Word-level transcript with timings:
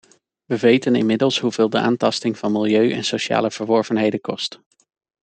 We 0.45 0.57
weten 0.59 0.95
inmiddels 0.95 1.39
hoeveel 1.39 1.69
de 1.69 1.77
aantasting 1.77 2.37
van 2.37 2.51
milieu 2.51 2.91
en 2.91 3.03
sociale 3.03 3.51
verworvenheden 3.51 4.21
kost. 4.21 4.61